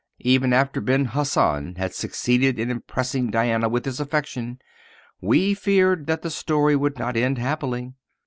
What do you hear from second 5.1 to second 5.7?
we